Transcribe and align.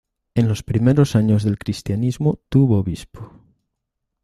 En 0.33 0.47
los 0.47 0.63
primeros 0.63 1.15
años 1.15 1.43
del 1.43 1.59
cristianismo 1.59 2.39
tuvo 2.49 2.79
obispo. 2.79 3.31